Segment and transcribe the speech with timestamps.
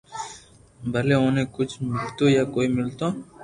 [0.93, 3.07] ڀلي اوني ڪجھ ميلتو يا ڪوئي ملتو